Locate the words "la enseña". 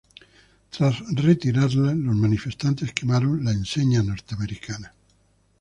3.45-4.01